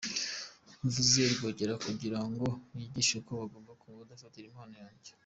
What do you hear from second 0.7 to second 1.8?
Mvuze Rwogera